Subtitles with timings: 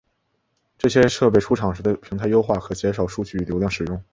[0.79, 4.03] 这些设备出厂时的平台优化可减少数据流量使用。